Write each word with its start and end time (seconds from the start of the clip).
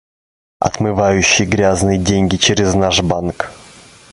Отмывающий 0.59 1.45
грязные 1.45 1.99
деньги 1.99 2.35
через 2.35 2.73
наш 2.73 3.03
банк. 3.03 3.51